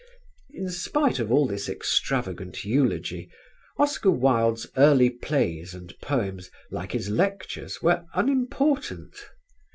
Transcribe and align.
In 0.49 0.67
spite 0.69 1.19
of 1.19 1.31
all 1.31 1.45
this 1.45 1.69
extravagant 1.69 2.65
eulogy 2.65 3.29
Oscar 3.77 4.09
Wilde's 4.09 4.65
early 4.75 5.11
plays 5.11 5.75
and 5.75 5.93
poems, 6.01 6.49
like 6.71 6.93
his 6.93 7.09
lectures, 7.11 7.83
were 7.83 8.05
unimportant. 8.15 9.15